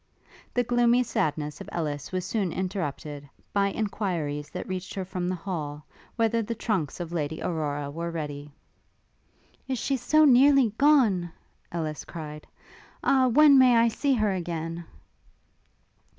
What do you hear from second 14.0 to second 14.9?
her again?